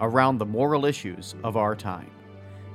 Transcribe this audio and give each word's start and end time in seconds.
around 0.00 0.38
the 0.38 0.46
moral 0.46 0.84
issues 0.84 1.36
of 1.44 1.56
our 1.56 1.76
time. 1.76 2.10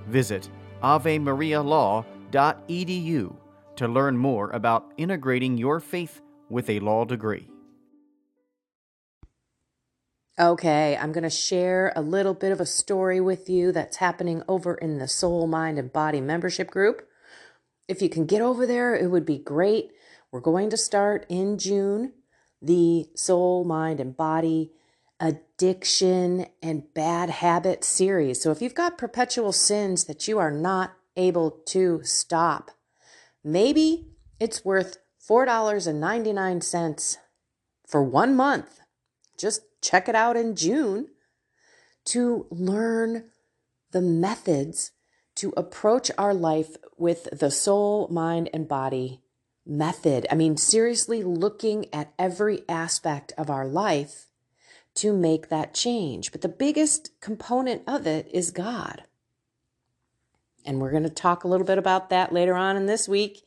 Visit 0.08 0.50
avemarialaw.edu 0.84 3.36
to 3.76 3.88
learn 3.88 4.18
more 4.18 4.50
about 4.52 4.92
integrating 4.98 5.58
your 5.58 5.80
faith 5.80 6.22
with 6.50 6.70
a 6.70 6.80
law 6.80 7.06
degree. 7.06 7.48
Okay, 10.40 10.96
I'm 10.96 11.12
going 11.12 11.24
to 11.24 11.30
share 11.30 11.92
a 11.96 12.02
little 12.02 12.34
bit 12.34 12.54
of 12.54 12.62
a 12.62 12.66
story 12.66 13.20
with 13.20 13.50
you 13.50 13.74
that's 13.74 13.98
happening 13.98 14.42
over 14.48 14.76
in 14.76 14.98
the 14.98 15.08
Soul, 15.08 15.48
Mind, 15.48 15.78
and 15.78 15.92
Body 15.92 16.22
membership 16.22 16.72
group. 16.72 17.06
If 17.90 18.02
you 18.02 18.08
can 18.08 18.26
get 18.26 18.42
over 18.42 18.66
there, 18.66 18.96
it 18.96 19.08
would 19.08 19.26
be 19.26 19.38
great. 19.38 19.92
We're 20.32 20.40
going 20.40 20.70
to 20.70 20.78
start 20.78 21.26
in 21.28 21.58
June 21.58 22.14
the 22.62 23.08
Soul, 23.16 23.66
Mind, 23.66 24.00
and 24.00 24.16
Body 24.16 24.72
Addiction 25.20 26.46
and 26.64 26.94
Bad 26.94 27.30
Habit 27.30 27.84
series. 27.84 28.42
So 28.42 28.52
if 28.52 28.62
you've 28.62 28.76
got 28.76 28.98
perpetual 28.98 29.52
sins 29.52 30.06
that 30.06 30.28
you 30.28 30.40
are 30.40 30.52
not 30.52 30.94
able 31.18 31.52
to 31.68 32.02
stop, 32.04 32.72
maybe 33.44 34.08
it's 34.40 34.64
worth 34.64 34.98
$4.99 35.28 37.18
for 37.86 38.04
one 38.04 38.36
month. 38.36 38.80
Just 39.38 39.62
check 39.82 40.08
it 40.08 40.16
out 40.16 40.38
in 40.38 40.56
June 40.56 41.08
to 42.06 42.48
learn 42.50 43.26
the 43.92 44.02
methods 44.02 44.92
to 45.36 45.54
approach 45.56 46.12
our 46.18 46.34
life 46.34 46.76
with 46.98 47.28
the 47.38 47.52
soul, 47.52 48.08
mind, 48.10 48.50
and 48.54 48.68
body 48.68 49.22
method. 49.66 50.26
I 50.32 50.36
mean, 50.36 50.58
seriously 50.58 51.24
looking 51.24 51.86
at 51.94 52.14
every 52.18 52.64
aspect 52.68 53.34
of 53.38 53.50
our 53.50 53.68
life 53.68 54.29
to 55.00 55.14
make 55.14 55.50
that 55.50 55.74
change. 55.74 56.32
But 56.32 56.42
the 56.42 56.50
biggest 56.50 57.20
component 57.22 57.84
of 57.88 58.06
it 58.06 58.30
is 58.34 58.52
God. 58.52 59.04
And 60.66 60.80
we're 60.80 60.92
going 60.92 61.04
to 61.04 61.10
talk 61.10 61.44
a 61.44 61.48
little 61.48 61.66
bit 61.66 61.78
about 61.78 62.10
that 62.10 62.34
later 62.34 62.56
on 62.56 62.76
in 62.76 62.86
this 62.86 63.08
week. 63.08 63.44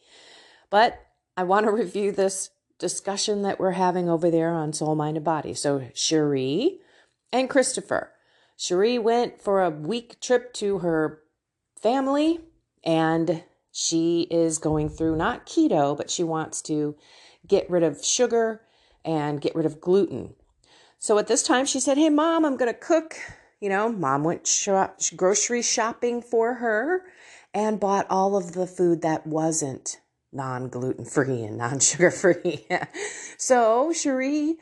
But 0.71 0.99
I 1.37 1.43
want 1.43 1.67
to 1.67 1.73
review 1.73 2.11
this 2.11 2.51
discussion 2.79 3.43
that 3.43 3.61
we're 3.61 3.73
having 3.73 4.09
over 4.09 4.31
there 4.31 4.51
on 4.51 4.73
Soul, 4.73 4.95
Mind, 4.95 5.17
and 5.17 5.25
Body. 5.25 5.55
So, 5.55 5.89
Sherrie 5.95 6.81
and 7.33 7.49
Christopher. 7.49 8.13
Sherrie 8.57 8.99
went 8.99 9.41
for 9.41 9.63
a 9.63 9.71
week 9.71 10.21
trip 10.21 10.53
to 10.55 10.79
her 10.79 11.21
family, 11.81 12.41
and 12.85 13.45
she 13.71 14.23
is 14.31 14.59
going 14.59 14.89
through 14.89 15.17
not 15.17 15.47
keto, 15.47 15.97
but 15.97 16.11
she 16.11 16.25
wants 16.25 16.63
to 16.63 16.97
get 17.47 17.69
rid 17.69 17.83
of 17.83 18.05
sugar 18.05 18.63
and 19.05 19.41
get 19.41 19.55
rid 19.55 19.67
of 19.67 19.81
gluten. 19.81 20.35
So 21.03 21.19
at 21.19 21.27
this 21.27 21.43
time, 21.43 21.67
she 21.67 21.81
said, 21.81 21.99
Hey, 21.99 22.11
mom, 22.11 22.45
I'm 22.45 22.57
going 22.57 22.73
to 22.73 22.79
cook. 22.79 23.17
You 23.61 23.69
know, 23.69 23.91
mom 23.91 24.23
went 24.23 24.47
shop, 24.47 25.01
grocery 25.17 25.61
shopping 25.61 26.23
for 26.23 26.55
her 26.55 27.03
and 27.53 27.81
bought 27.81 28.07
all 28.09 28.37
of 28.37 28.53
the 28.53 28.69
food 28.69 29.03
that 29.03 29.27
wasn't 29.27 29.99
non 30.33 30.69
gluten 30.69 31.05
free 31.05 31.43
and 31.43 31.59
non 31.59 31.81
sugar 31.81 32.13
free. 32.13 32.69
so 33.37 33.93
Sherrie 33.93 34.59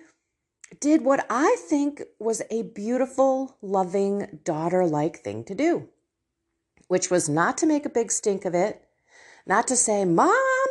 did 0.80 1.04
what 1.04 1.26
I 1.28 1.58
think 1.68 2.04
was 2.18 2.40
a 2.50 2.62
beautiful, 2.62 3.58
loving, 3.60 4.38
daughter 4.42 4.86
like 4.86 5.18
thing 5.18 5.44
to 5.44 5.54
do, 5.54 5.90
which 6.88 7.10
was 7.10 7.28
not 7.28 7.58
to 7.58 7.66
make 7.66 7.84
a 7.84 7.90
big 7.90 8.10
stink 8.10 8.46
of 8.46 8.54
it, 8.54 8.82
not 9.46 9.68
to 9.68 9.76
say, 9.76 10.06
Mom, 10.06 10.66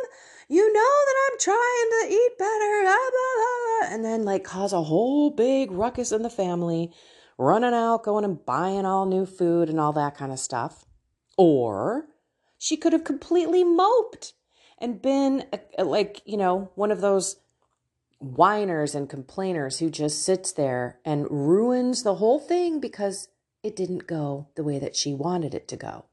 you 0.48 0.72
know 0.72 1.04
that 1.06 1.30
I'm 1.30 1.38
trying 1.38 1.90
to 2.00 2.12
eat 2.12 2.38
better, 2.38 2.82
blah, 2.82 2.90
blah, 2.90 3.34
blah, 3.36 3.69
and 3.88 4.04
then 4.04 4.24
like 4.24 4.44
cause 4.44 4.72
a 4.72 4.82
whole 4.82 5.30
big 5.30 5.70
ruckus 5.70 6.12
in 6.12 6.22
the 6.22 6.30
family, 6.30 6.92
running 7.38 7.74
out, 7.74 8.04
going 8.04 8.24
and 8.24 8.44
buying 8.44 8.84
all 8.84 9.06
new 9.06 9.26
food 9.26 9.68
and 9.68 9.80
all 9.80 9.92
that 9.92 10.16
kind 10.16 10.32
of 10.32 10.38
stuff. 10.38 10.84
Or 11.36 12.06
she 12.58 12.76
could 12.76 12.92
have 12.92 13.04
completely 13.04 13.64
moped 13.64 14.34
and 14.78 15.00
been 15.00 15.44
a, 15.52 15.60
a, 15.78 15.84
like, 15.84 16.22
you 16.24 16.36
know, 16.36 16.70
one 16.74 16.90
of 16.90 17.00
those 17.00 17.36
whiners 18.18 18.94
and 18.94 19.08
complainers 19.08 19.78
who 19.78 19.90
just 19.90 20.22
sits 20.22 20.52
there 20.52 20.98
and 21.04 21.26
ruins 21.30 22.02
the 22.02 22.16
whole 22.16 22.38
thing 22.38 22.80
because 22.80 23.28
it 23.62 23.74
didn't 23.76 24.06
go 24.06 24.48
the 24.56 24.64
way 24.64 24.78
that 24.78 24.96
she 24.96 25.14
wanted 25.14 25.54
it 25.54 25.68
to 25.68 25.76
go. 25.76 26.04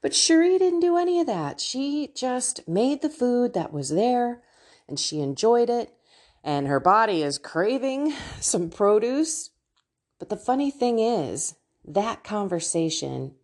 But 0.00 0.14
Sherrie 0.14 0.58
didn't 0.58 0.80
do 0.80 0.96
any 0.96 1.20
of 1.20 1.26
that. 1.26 1.60
She 1.60 2.10
just 2.14 2.68
made 2.68 3.00
the 3.00 3.08
food 3.08 3.54
that 3.54 3.72
was 3.72 3.90
there 3.90 4.42
and 4.88 4.98
she 4.98 5.20
enjoyed 5.20 5.70
it. 5.70 5.94
And 6.46 6.68
her 6.68 6.78
body 6.78 7.22
is 7.22 7.38
craving 7.38 8.12
some 8.38 8.68
produce. 8.68 9.50
But 10.18 10.28
the 10.28 10.36
funny 10.36 10.70
thing 10.70 10.98
is, 10.98 11.54
that 11.86 12.22
conversation 12.22 13.34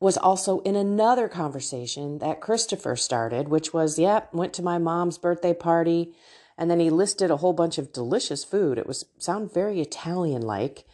was 0.00 0.16
also 0.16 0.60
in 0.60 0.74
another 0.74 1.28
conversation 1.28 2.18
that 2.18 2.40
Christopher 2.40 2.96
started, 2.96 3.48
which 3.48 3.72
was, 3.72 3.98
yep, 3.98 4.30
yeah, 4.32 4.38
went 4.38 4.54
to 4.54 4.62
my 4.62 4.78
mom's 4.78 5.18
birthday 5.18 5.54
party. 5.54 6.14
And 6.58 6.70
then 6.70 6.80
he 6.80 6.90
listed 6.90 7.30
a 7.30 7.36
whole 7.36 7.52
bunch 7.52 7.78
of 7.78 7.92
delicious 7.92 8.42
food. 8.42 8.78
It 8.78 8.86
was 8.86 9.04
sound 9.18 9.52
very 9.52 9.80
Italian 9.80 10.42
like. 10.42 10.86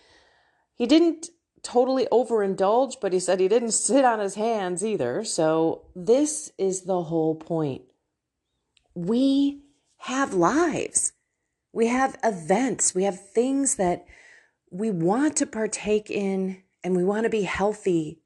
He 0.75 0.87
didn't 0.87 1.29
totally 1.63 2.07
overindulge, 2.13 2.97
but 3.01 3.13
he 3.13 3.21
said 3.21 3.41
he 3.41 3.49
didn't 3.49 3.71
sit 3.71 4.05
on 4.05 4.19
his 4.19 4.35
hands 4.35 4.85
either. 4.85 5.25
So 5.25 5.87
this 5.95 6.51
is 6.59 6.83
the 6.83 7.05
whole 7.05 7.35
point. 7.35 7.83
We 8.95 9.63
have 9.99 10.35
lives. 10.35 11.13
We 11.73 11.89
have 11.89 12.17
events. 12.25 12.95
We 12.95 13.05
have 13.05 13.31
things 13.31 13.77
that 13.77 14.07
we 14.71 14.91
want 14.91 15.37
to 15.37 15.47
partake 15.47 16.11
in 16.11 16.63
and 16.83 16.97
we 16.97 17.05
want 17.05 17.25
to 17.25 17.31
be 17.31 17.43
healthy 17.43 18.21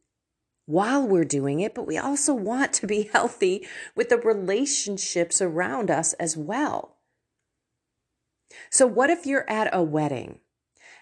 while 0.66 1.06
we're 1.06 1.24
doing 1.24 1.60
it, 1.60 1.74
but 1.74 1.86
we 1.86 1.98
also 1.98 2.34
want 2.34 2.72
to 2.74 2.86
be 2.86 3.02
healthy 3.12 3.66
with 3.94 4.08
the 4.08 4.18
relationships 4.18 5.42
around 5.42 5.90
us 5.90 6.12
as 6.14 6.36
well. 6.36 6.96
So, 8.70 8.86
what 8.86 9.10
if 9.10 9.26
you're 9.26 9.48
at 9.48 9.74
a 9.74 9.82
wedding 9.82 10.40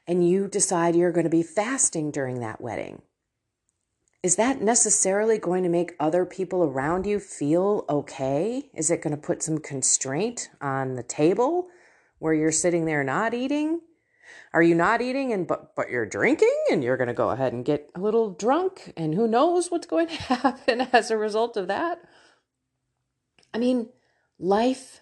and 0.06 0.28
you 0.28 0.48
decide 0.48 0.94
you're 0.94 1.12
going 1.12 1.24
to 1.24 1.30
be 1.30 1.42
fasting 1.42 2.10
during 2.10 2.40
that 2.40 2.60
wedding? 2.60 3.02
Is 4.22 4.36
that 4.36 4.60
necessarily 4.60 5.38
going 5.38 5.62
to 5.62 5.70
make 5.70 5.94
other 5.98 6.26
people 6.26 6.62
around 6.62 7.06
you 7.06 7.18
feel 7.18 7.86
okay? 7.88 8.68
Is 8.74 8.90
it 8.90 9.00
going 9.00 9.16
to 9.16 9.20
put 9.20 9.42
some 9.42 9.58
constraint 9.58 10.50
on 10.60 10.96
the 10.96 11.02
table 11.02 11.68
where 12.18 12.34
you're 12.34 12.52
sitting 12.52 12.84
there 12.84 13.02
not 13.02 13.32
eating? 13.32 13.80
Are 14.52 14.62
you 14.62 14.74
not 14.74 15.00
eating 15.00 15.32
and 15.32 15.46
but 15.46 15.74
but 15.74 15.90
you're 15.90 16.04
drinking 16.04 16.54
and 16.70 16.84
you're 16.84 16.98
going 16.98 17.08
to 17.08 17.14
go 17.14 17.30
ahead 17.30 17.54
and 17.54 17.64
get 17.64 17.90
a 17.94 18.00
little 18.00 18.30
drunk 18.30 18.92
and 18.94 19.14
who 19.14 19.26
knows 19.26 19.70
what's 19.70 19.86
going 19.86 20.08
to 20.08 20.14
happen 20.34 20.82
as 20.92 21.10
a 21.10 21.16
result 21.16 21.56
of 21.56 21.68
that? 21.68 22.02
I 23.54 23.58
mean, 23.58 23.88
life 24.38 25.00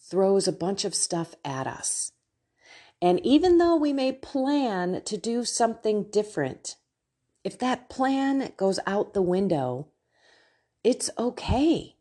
throws 0.00 0.48
a 0.48 0.52
bunch 0.52 0.84
of 0.84 0.94
stuff 0.94 1.36
at 1.44 1.68
us. 1.68 2.12
And 3.00 3.24
even 3.24 3.58
though 3.58 3.76
we 3.76 3.92
may 3.92 4.12
plan 4.12 5.02
to 5.04 5.16
do 5.16 5.44
something 5.44 6.06
different, 6.10 6.76
if 7.46 7.56
that 7.60 7.88
plan 7.88 8.52
goes 8.56 8.80
out 8.88 9.14
the 9.14 9.22
window, 9.22 9.86
it's 10.82 11.10
okay. 11.16 11.94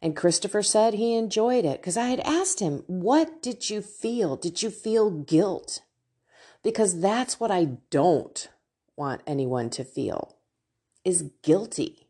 And 0.00 0.14
Christopher 0.14 0.62
said 0.62 0.94
he 0.94 1.16
enjoyed 1.16 1.64
it 1.64 1.80
because 1.80 1.96
I 1.96 2.10
had 2.10 2.20
asked 2.20 2.60
him, 2.60 2.84
What 2.86 3.42
did 3.42 3.68
you 3.68 3.82
feel? 3.82 4.36
Did 4.36 4.62
you 4.62 4.70
feel 4.70 5.10
guilt? 5.10 5.80
Because 6.62 7.00
that's 7.00 7.40
what 7.40 7.50
I 7.50 7.70
don't 7.90 8.48
want 8.94 9.22
anyone 9.26 9.68
to 9.70 9.82
feel. 9.82 10.36
is 11.04 11.32
guilty. 11.42 12.06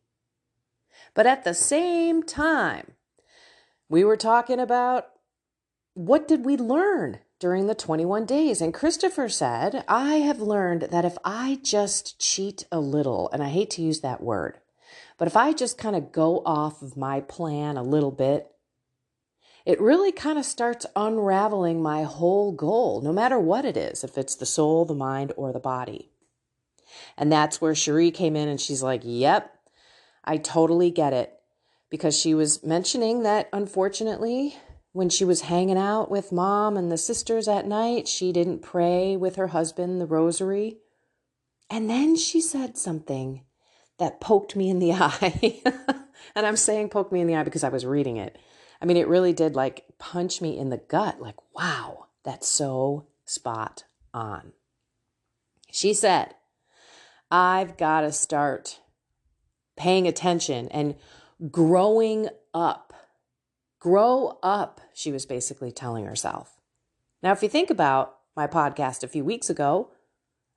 But 1.15 1.27
at 1.27 1.45
the 1.45 1.55
same 1.55 2.23
time, 2.23 2.93
we 3.89 4.05
were 4.05 4.19
talking 4.19 4.61
about 4.61 5.07
what 5.95 6.29
did 6.29 6.45
we 6.45 6.59
learn 6.59 7.21
during 7.39 7.67
the 7.67 7.75
21 7.75 8.27
days? 8.27 8.61
And 8.61 8.73
Christopher 8.73 9.29
said, 9.29 9.85
I 9.89 10.17
have 10.17 10.41
learned 10.41 10.83
that 10.91 11.05
if 11.05 11.17
I 11.25 11.59
just 11.63 12.19
cheat 12.21 12.65
a 12.71 12.81
little, 12.81 13.31
and 13.33 13.43
I 13.43 13.49
hate 13.49 13.71
to 13.71 13.83
use 13.83 14.01
that 14.01 14.23
word, 14.23 14.59
but 15.19 15.29
if 15.29 15.37
I 15.37 15.53
just 15.53 15.79
kind 15.79 15.97
of 15.97 16.13
go 16.13 16.43
off 16.45 16.83
of 16.83 16.97
my 16.97 17.21
plan 17.21 17.77
a 17.77 17.83
little 17.83 18.11
bit, 18.11 18.51
it 19.65 19.81
really 19.81 20.13
kind 20.13 20.39
of 20.39 20.45
starts 20.45 20.85
unraveling 20.95 21.83
my 21.83 22.03
whole 22.03 22.53
goal, 22.53 23.01
no 23.01 23.13
matter 23.13 23.39
what 23.39 23.65
it 23.65 23.77
is, 23.77 24.05
if 24.05 24.19
it's 24.19 24.35
the 24.35 24.47
soul, 24.47 24.85
the 24.85 24.95
mind, 24.95 25.33
or 25.37 25.53
the 25.53 25.61
body. 25.61 26.11
And 27.17 27.33
that's 27.33 27.61
where 27.61 27.75
Sherrie 27.75 28.11
came 28.11 28.37
in 28.37 28.49
and 28.49 28.61
she's 28.61 28.83
like, 28.83 29.01
Yep, 29.05 29.51
I 30.25 30.37
totally 30.37 30.91
get 30.91 31.13
it. 31.13 31.33
Because 31.91 32.19
she 32.19 32.35
was 32.35 32.63
mentioning 32.65 33.23
that 33.23 33.49
unfortunately, 33.53 34.57
when 34.95 35.09
she 35.09 35.25
was 35.25 35.41
hanging 35.41 35.77
out 35.77 36.09
with 36.09 36.31
mom 36.31 36.77
and 36.77 36.91
the 36.91 36.97
sisters 36.97 37.49
at 37.49 37.67
night, 37.67 38.07
she 38.07 38.31
didn't 38.31 38.63
pray 38.63 39.17
with 39.17 39.35
her 39.35 39.49
husband 39.49 40.01
the 40.01 40.07
rosary. 40.07 40.79
And 41.69 41.91
then 41.91 42.15
she 42.15 42.41
said 42.41 42.79
something 42.79 43.43
that 43.99 44.21
poked 44.21 44.55
me 44.55 44.71
in 44.71 44.79
the 44.79 44.93
eye. 44.95 45.61
and 46.37 46.47
I'm 46.47 46.57
saying 46.57 46.91
poked 46.91 47.11
me 47.11 47.21
in 47.21 47.27
the 47.27 47.35
eye 47.35 47.43
because 47.43 47.65
I 47.65 47.71
was 47.71 47.85
reading 47.85 48.19
it. 48.19 48.39
I 48.81 48.87
mean, 48.87 48.97
it 48.97 49.09
really 49.09 49.33
did 49.33 49.57
like 49.57 49.85
punch 49.99 50.41
me 50.41 50.57
in 50.57 50.71
the 50.71 50.79
gut. 50.79 51.21
Like, 51.21 51.37
wow, 51.53 52.07
that's 52.23 52.47
so 52.47 53.09
spot 53.25 53.83
on. 54.13 54.53
She 55.73 55.93
said, 55.93 56.37
I've 57.33 57.77
got 57.77 58.03
to 58.03 58.13
start 58.13 58.79
paying 59.77 60.07
attention 60.07 60.69
and 60.69 60.95
growing 61.51 62.29
up. 62.55 62.93
Grow 63.81 64.39
up, 64.41 64.81
she 64.95 65.13
was 65.13 65.27
basically 65.27 65.73
telling 65.73 66.07
herself. 66.07 66.61
Now, 67.23 67.33
if 67.33 67.43
you 67.43 67.49
think 67.49 67.71
about 67.71 68.17
my 68.37 68.47
podcast 68.47 69.03
a 69.03 69.09
few 69.09 69.25
weeks 69.25 69.51
ago, 69.51 69.91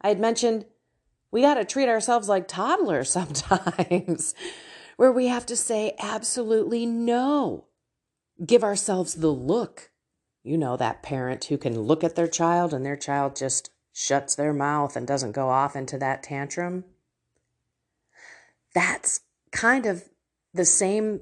I 0.01 0.09
had 0.09 0.19
mentioned 0.19 0.65
we 1.31 1.41
got 1.41 1.55
to 1.55 1.65
treat 1.65 1.89
ourselves 1.89 2.29
like 2.29 2.47
toddlers 2.47 3.09
sometimes, 3.11 4.33
where 4.95 5.11
we 5.11 5.27
have 5.27 5.45
to 5.47 5.55
say 5.55 5.95
absolutely 5.99 6.85
no. 6.85 7.65
Give 8.45 8.63
ourselves 8.63 9.15
the 9.15 9.31
look. 9.31 9.91
You 10.43 10.57
know, 10.57 10.77
that 10.77 11.03
parent 11.03 11.45
who 11.45 11.57
can 11.57 11.81
look 11.81 12.03
at 12.03 12.15
their 12.15 12.27
child 12.27 12.73
and 12.73 12.85
their 12.85 12.95
child 12.95 13.35
just 13.35 13.69
shuts 13.91 14.35
their 14.35 14.53
mouth 14.53 14.95
and 14.95 15.07
doesn't 15.07 15.31
go 15.33 15.49
off 15.49 15.75
into 15.75 15.97
that 15.97 16.23
tantrum. 16.23 16.85
That's 18.73 19.21
kind 19.51 19.85
of 19.85 20.05
the 20.53 20.65
same 20.65 21.21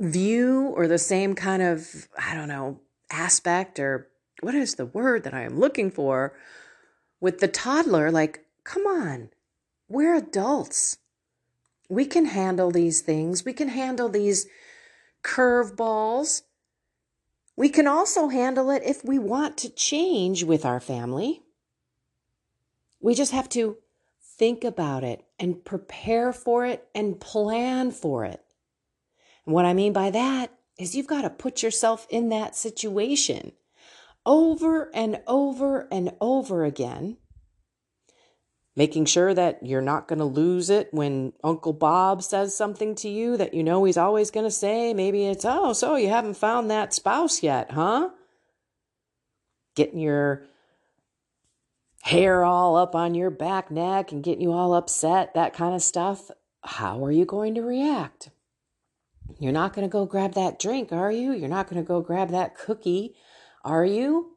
view 0.00 0.72
or 0.76 0.86
the 0.86 0.98
same 0.98 1.34
kind 1.34 1.62
of, 1.62 2.08
I 2.18 2.34
don't 2.34 2.48
know, 2.48 2.80
aspect 3.10 3.78
or 3.78 4.08
what 4.40 4.54
is 4.54 4.74
the 4.74 4.86
word 4.86 5.24
that 5.24 5.34
I 5.34 5.42
am 5.42 5.58
looking 5.58 5.90
for 5.90 6.34
with 7.20 7.40
the 7.40 7.48
toddler, 7.48 8.10
like, 8.10 8.44
come 8.64 8.86
on, 8.86 9.30
we're 9.88 10.14
adults. 10.14 10.98
We 11.88 12.04
can 12.04 12.26
handle 12.26 12.70
these 12.70 13.00
things. 13.00 13.44
We 13.44 13.52
can 13.52 13.68
handle 13.68 14.08
these 14.08 14.46
curveballs. 15.22 16.42
We 17.56 17.68
can 17.68 17.86
also 17.86 18.28
handle 18.28 18.70
it 18.70 18.82
if 18.84 19.04
we 19.04 19.18
want 19.18 19.56
to 19.58 19.70
change 19.70 20.44
with 20.44 20.64
our 20.64 20.80
family. 20.80 21.42
We 23.00 23.14
just 23.14 23.32
have 23.32 23.48
to 23.50 23.78
think 24.20 24.62
about 24.62 25.02
it 25.02 25.24
and 25.38 25.64
prepare 25.64 26.32
for 26.32 26.66
it 26.66 26.86
and 26.94 27.18
plan 27.18 27.90
for 27.90 28.24
it. 28.24 28.44
And 29.48 29.54
what 29.54 29.64
I 29.64 29.72
mean 29.72 29.94
by 29.94 30.10
that 30.10 30.52
is 30.78 30.94
you've 30.94 31.06
got 31.06 31.22
to 31.22 31.30
put 31.30 31.62
yourself 31.62 32.06
in 32.10 32.28
that 32.28 32.54
situation 32.54 33.52
over 34.26 34.94
and 34.94 35.22
over 35.26 35.88
and 35.90 36.12
over 36.20 36.64
again, 36.66 37.16
making 38.76 39.06
sure 39.06 39.32
that 39.32 39.64
you're 39.64 39.80
not 39.80 40.06
going 40.06 40.18
to 40.18 40.26
lose 40.26 40.68
it 40.68 40.92
when 40.92 41.32
Uncle 41.42 41.72
Bob 41.72 42.22
says 42.22 42.54
something 42.54 42.94
to 42.96 43.08
you 43.08 43.38
that 43.38 43.54
you 43.54 43.64
know 43.64 43.84
he's 43.84 43.96
always 43.96 44.30
going 44.30 44.44
to 44.44 44.50
say. 44.50 44.92
Maybe 44.92 45.24
it's, 45.24 45.46
oh, 45.46 45.72
so 45.72 45.96
you 45.96 46.10
haven't 46.10 46.36
found 46.36 46.70
that 46.70 46.92
spouse 46.92 47.42
yet, 47.42 47.70
huh? 47.70 48.10
Getting 49.76 49.98
your 49.98 50.44
hair 52.02 52.44
all 52.44 52.76
up 52.76 52.94
on 52.94 53.14
your 53.14 53.30
back 53.30 53.70
neck 53.70 54.12
and 54.12 54.22
getting 54.22 54.42
you 54.42 54.52
all 54.52 54.74
upset, 54.74 55.32
that 55.32 55.54
kind 55.54 55.74
of 55.74 55.80
stuff. 55.80 56.30
How 56.62 57.02
are 57.02 57.10
you 57.10 57.24
going 57.24 57.54
to 57.54 57.62
react? 57.62 58.28
You're 59.38 59.52
not 59.52 59.72
going 59.72 59.86
to 59.86 59.92
go 59.92 60.04
grab 60.04 60.34
that 60.34 60.58
drink, 60.58 60.92
are 60.92 61.12
you? 61.12 61.32
You're 61.32 61.48
not 61.48 61.68
going 61.68 61.82
to 61.82 61.86
go 61.86 62.00
grab 62.00 62.30
that 62.30 62.56
cookie 62.56 63.14
are 63.64 63.84
you? 63.84 64.36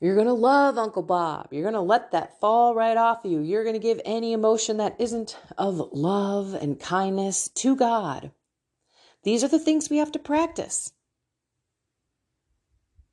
You're 0.00 0.16
going 0.16 0.26
to 0.26 0.32
love 0.32 0.76
Uncle 0.76 1.02
Bob. 1.02 1.48
You're 1.52 1.62
going 1.62 1.74
to 1.74 1.80
let 1.80 2.10
that 2.10 2.40
fall 2.40 2.74
right 2.74 2.96
off 2.96 3.20
you. 3.24 3.40
You're 3.40 3.62
going 3.62 3.74
to 3.74 3.80
give 3.80 4.00
any 4.04 4.32
emotion 4.32 4.76
that 4.78 4.96
isn't 4.98 5.38
of 5.56 5.90
love 5.92 6.54
and 6.54 6.78
kindness 6.78 7.48
to 7.48 7.76
God. 7.76 8.32
These 9.22 9.44
are 9.44 9.48
the 9.48 9.58
things 9.58 9.88
we 9.88 9.98
have 9.98 10.12
to 10.12 10.18
practice. 10.18 10.92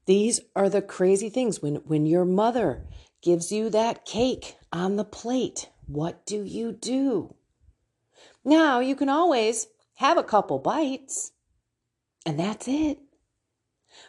These 0.06 0.42
are 0.56 0.68
the 0.68 0.82
crazy 0.82 1.30
things. 1.30 1.62
When, 1.62 1.76
when 1.76 2.06
your 2.06 2.26
mother 2.26 2.88
gives 3.22 3.52
you 3.52 3.70
that 3.70 4.04
cake 4.04 4.58
on 4.74 4.96
the 4.96 5.06
plate, 5.06 5.70
what 5.86 6.26
do 6.26 6.44
you 6.44 6.72
do? 6.72 7.36
Now, 8.44 8.80
you 8.80 8.96
can 8.96 9.10
always 9.10 9.68
have 9.96 10.18
a 10.18 10.24
couple 10.24 10.60
bites, 10.60 11.32
and 12.26 12.40
that's 12.40 12.68
it. 12.68 13.00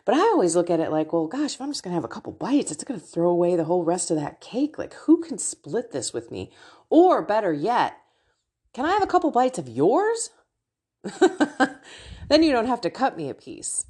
But 0.05 0.15
I 0.15 0.21
always 0.21 0.57
look 0.57 0.71
at 0.71 0.81
it 0.81 0.91
like, 0.91 1.13
well, 1.13 1.27
gosh, 1.27 1.55
if 1.55 1.61
I'm 1.61 1.71
just 1.71 1.83
going 1.83 1.93
to 1.93 1.97
have 1.97 2.05
a 2.05 2.09
couple 2.09 2.33
bites, 2.33 2.71
it's 2.71 2.85
going 2.85 2.99
to 2.99 3.07
throw 3.07 3.29
away 3.29 3.57
the 3.57 3.65
whole 3.65 3.85
rest 3.85 4.11
of 4.11 4.17
that 4.17 4.41
cake. 4.41 4.79
Like, 4.79 4.95
who 4.95 5.21
can 5.21 5.39
split 5.39 5.93
this 5.93 6.13
with 6.13 6.31
me? 6.31 6.51
Or 6.89 7.23
better 7.23 7.53
yet, 7.53 7.97
can 8.73 8.87
I 8.87 8.93
have 8.93 9.03
a 9.03 9.07
couple 9.07 9.31
bites 9.31 9.59
of 9.59 9.69
yours? 9.69 10.31
then 12.29 12.43
you 12.43 12.53
don't 12.53 12.67
have 12.67 12.81
to 12.83 12.91
cut 12.91 13.17
me 13.17 13.29
a 13.29 13.35
piece. 13.35 13.85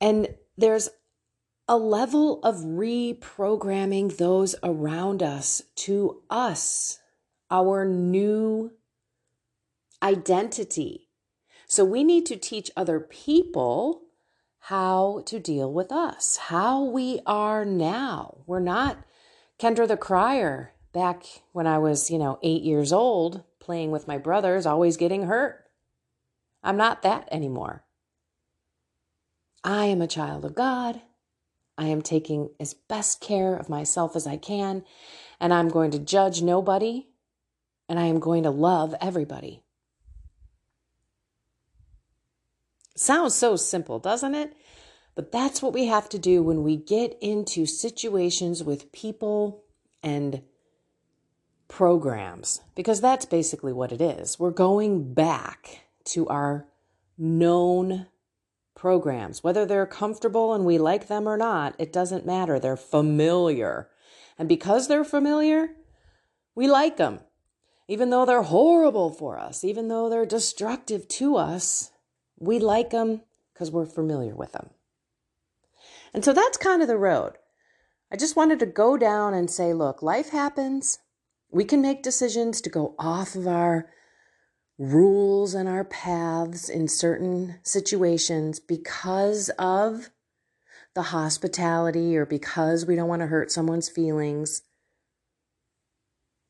And 0.00 0.28
there's 0.56 0.90
a 1.68 1.76
level 1.76 2.40
of 2.42 2.56
reprogramming 2.56 4.16
those 4.16 4.54
around 4.62 5.22
us 5.22 5.62
to 5.74 6.22
us, 6.30 6.98
our 7.50 7.84
new 7.84 8.70
identity. 10.06 11.08
So 11.66 11.84
we 11.84 12.04
need 12.04 12.26
to 12.26 12.36
teach 12.36 12.70
other 12.76 13.00
people 13.00 14.02
how 14.60 15.22
to 15.26 15.40
deal 15.40 15.72
with 15.72 15.90
us, 15.90 16.36
how 16.36 16.84
we 16.84 17.20
are 17.26 17.64
now. 17.64 18.38
We're 18.46 18.60
not 18.60 18.98
Kendra 19.58 19.88
the 19.88 19.96
Crier 19.96 20.72
back 20.92 21.24
when 21.52 21.66
I 21.66 21.78
was, 21.78 22.08
you 22.08 22.18
know, 22.18 22.38
eight 22.42 22.62
years 22.62 22.92
old, 22.92 23.42
playing 23.58 23.90
with 23.90 24.06
my 24.06 24.16
brothers, 24.16 24.64
always 24.64 24.96
getting 24.96 25.24
hurt. 25.24 25.64
I'm 26.62 26.76
not 26.76 27.02
that 27.02 27.28
anymore. 27.32 27.84
I 29.64 29.86
am 29.86 30.00
a 30.00 30.06
child 30.06 30.44
of 30.44 30.54
God. 30.54 31.02
I 31.76 31.86
am 31.86 32.00
taking 32.00 32.50
as 32.60 32.74
best 32.74 33.20
care 33.20 33.56
of 33.56 33.68
myself 33.68 34.14
as 34.14 34.26
I 34.26 34.36
can, 34.36 34.84
and 35.40 35.52
I'm 35.52 35.68
going 35.68 35.90
to 35.90 35.98
judge 35.98 36.42
nobody, 36.42 37.08
and 37.88 37.98
I 37.98 38.04
am 38.06 38.20
going 38.20 38.44
to 38.44 38.50
love 38.50 38.94
everybody. 39.00 39.62
Sounds 42.96 43.34
so 43.34 43.56
simple, 43.56 43.98
doesn't 43.98 44.34
it? 44.34 44.54
But 45.14 45.30
that's 45.30 45.62
what 45.62 45.72
we 45.72 45.86
have 45.86 46.08
to 46.10 46.18
do 46.18 46.42
when 46.42 46.62
we 46.62 46.76
get 46.76 47.16
into 47.20 47.66
situations 47.66 48.64
with 48.64 48.90
people 48.92 49.64
and 50.02 50.42
programs, 51.68 52.62
because 52.74 53.00
that's 53.00 53.26
basically 53.26 53.72
what 53.72 53.92
it 53.92 54.00
is. 54.00 54.38
We're 54.38 54.50
going 54.50 55.14
back 55.14 55.86
to 56.06 56.26
our 56.28 56.66
known 57.18 58.06
programs. 58.74 59.42
Whether 59.42 59.66
they're 59.66 59.86
comfortable 59.86 60.54
and 60.54 60.64
we 60.64 60.78
like 60.78 61.08
them 61.08 61.28
or 61.28 61.36
not, 61.36 61.74
it 61.78 61.92
doesn't 61.92 62.26
matter. 62.26 62.58
They're 62.58 62.76
familiar. 62.76 63.88
And 64.38 64.48
because 64.48 64.88
they're 64.88 65.04
familiar, 65.04 65.70
we 66.54 66.68
like 66.68 66.96
them. 66.96 67.20
Even 67.88 68.10
though 68.10 68.26
they're 68.26 68.42
horrible 68.42 69.10
for 69.10 69.38
us, 69.38 69.64
even 69.64 69.88
though 69.88 70.08
they're 70.08 70.26
destructive 70.26 71.08
to 71.08 71.36
us, 71.36 71.90
we 72.38 72.58
like 72.58 72.90
them 72.90 73.22
because 73.52 73.70
we're 73.70 73.86
familiar 73.86 74.34
with 74.34 74.52
them. 74.52 74.70
And 76.12 76.24
so 76.24 76.32
that's 76.32 76.56
kind 76.56 76.82
of 76.82 76.88
the 76.88 76.98
road. 76.98 77.34
I 78.10 78.16
just 78.16 78.36
wanted 78.36 78.58
to 78.60 78.66
go 78.66 78.96
down 78.96 79.34
and 79.34 79.50
say, 79.50 79.72
look, 79.72 80.02
life 80.02 80.30
happens. 80.30 80.98
We 81.50 81.64
can 81.64 81.82
make 81.82 82.02
decisions 82.02 82.60
to 82.62 82.70
go 82.70 82.94
off 82.98 83.34
of 83.34 83.46
our 83.46 83.88
rules 84.78 85.54
and 85.54 85.68
our 85.68 85.84
paths 85.84 86.68
in 86.68 86.86
certain 86.88 87.58
situations 87.62 88.60
because 88.60 89.50
of 89.58 90.10
the 90.94 91.02
hospitality 91.02 92.16
or 92.16 92.26
because 92.26 92.86
we 92.86 92.96
don't 92.96 93.08
want 93.08 93.20
to 93.20 93.26
hurt 93.26 93.50
someone's 93.50 93.88
feelings. 93.88 94.62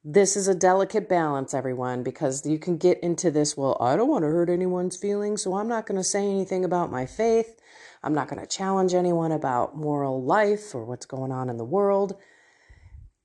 This 0.09 0.37
is 0.37 0.47
a 0.47 0.55
delicate 0.55 1.09
balance, 1.09 1.53
everyone, 1.53 2.05
because 2.05 2.47
you 2.47 2.61
can 2.61 2.77
get 2.77 3.01
into 3.01 3.29
this. 3.29 3.57
Well, 3.57 3.77
I 3.81 3.97
don't 3.97 4.09
want 4.09 4.23
to 4.23 4.29
hurt 4.29 4.49
anyone's 4.49 4.97
feelings, 4.97 5.43
so 5.43 5.57
I'm 5.57 5.67
not 5.67 5.85
going 5.85 5.99
to 5.99 6.05
say 6.05 6.31
anything 6.31 6.65
about 6.65 6.93
my 6.93 7.07
faith. 7.07 7.61
I'm 8.05 8.15
not 8.15 8.29
going 8.29 8.41
to 8.41 8.47
challenge 8.47 8.95
anyone 8.95 9.33
about 9.33 9.77
moral 9.77 10.23
life 10.23 10.77
or 10.77 10.85
what's 10.85 11.07
going 11.07 11.33
on 11.33 11.51
in 11.51 11.57
the 11.57 11.65
world. 11.65 12.15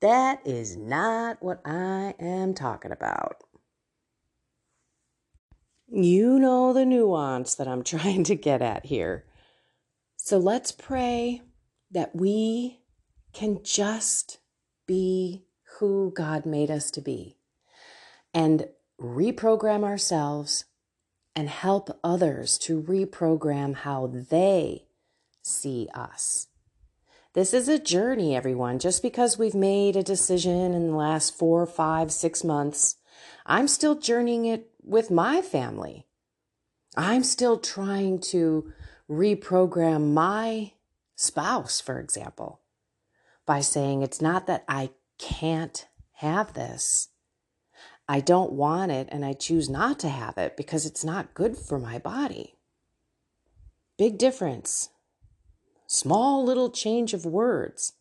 That 0.00 0.44
is 0.44 0.76
not 0.76 1.40
what 1.40 1.60
I 1.64 2.16
am 2.18 2.52
talking 2.52 2.90
about. 2.90 3.36
You 5.86 6.40
know 6.40 6.72
the 6.72 6.84
nuance 6.84 7.54
that 7.54 7.68
I'm 7.68 7.84
trying 7.84 8.24
to 8.24 8.34
get 8.34 8.60
at 8.60 8.86
here. 8.86 9.24
So 10.16 10.36
let's 10.36 10.72
pray 10.72 11.42
that 11.92 12.16
we 12.16 12.80
can 13.32 13.62
just 13.62 14.40
be 14.88 15.44
who 15.82 16.12
God 16.14 16.46
made 16.46 16.70
us 16.70 16.92
to 16.92 17.00
be 17.00 17.36
and 18.32 18.68
reprogram 19.00 19.82
ourselves 19.82 20.66
and 21.34 21.48
help 21.48 21.98
others 22.04 22.56
to 22.58 22.80
reprogram 22.80 23.74
how 23.74 24.06
they 24.06 24.84
see 25.42 25.88
us. 25.92 26.46
This 27.32 27.52
is 27.52 27.68
a 27.68 27.80
journey, 27.80 28.36
everyone. 28.36 28.78
Just 28.78 29.02
because 29.02 29.36
we've 29.36 29.56
made 29.56 29.96
a 29.96 30.04
decision 30.04 30.72
in 30.72 30.86
the 30.86 30.96
last 30.96 31.36
four, 31.36 31.66
five, 31.66 32.12
six 32.12 32.44
months, 32.44 32.98
I'm 33.44 33.66
still 33.66 33.96
journeying 33.96 34.44
it 34.44 34.70
with 34.84 35.10
my 35.10 35.42
family. 35.42 36.06
I'm 36.96 37.24
still 37.24 37.58
trying 37.58 38.20
to 38.30 38.72
reprogram 39.10 40.12
my 40.12 40.74
spouse, 41.16 41.80
for 41.80 41.98
example, 41.98 42.60
by 43.46 43.58
saying 43.58 44.02
it's 44.02 44.20
not 44.20 44.46
that 44.46 44.62
I 44.68 44.90
can't 45.22 45.86
have 46.14 46.54
this. 46.54 47.08
I 48.08 48.20
don't 48.20 48.52
want 48.52 48.90
it 48.90 49.08
and 49.12 49.24
I 49.24 49.32
choose 49.32 49.70
not 49.70 50.00
to 50.00 50.08
have 50.08 50.36
it 50.36 50.56
because 50.56 50.84
it's 50.84 51.04
not 51.04 51.34
good 51.34 51.56
for 51.56 51.78
my 51.78 51.98
body. 51.98 52.56
Big 53.96 54.18
difference. 54.18 54.90
Small 55.86 56.44
little 56.44 56.70
change 56.70 57.14
of 57.14 57.24
words. 57.24 57.92